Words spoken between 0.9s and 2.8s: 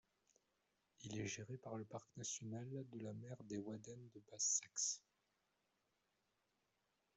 Il est géré par le Parc national